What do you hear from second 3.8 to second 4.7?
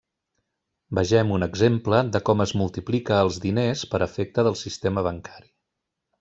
per efecte del